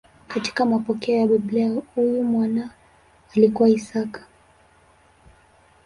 [0.27, 2.69] Katika mapokeo ya Biblia huyu mwana
[3.35, 4.27] alikuwa Isaka.